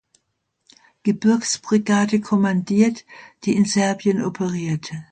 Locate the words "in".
3.55-3.65